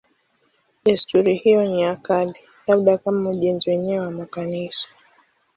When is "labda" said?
2.67-2.97